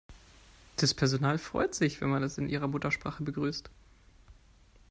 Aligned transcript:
Das 0.77 0.95
Personal 0.95 1.37
freut 1.37 1.75
sich, 1.75 2.01
wenn 2.01 2.09
man 2.09 2.23
es 2.23 2.39
in 2.39 2.49
ihrer 2.49 2.67
Muttersprache 2.67 3.21
begrüßt. 3.21 3.69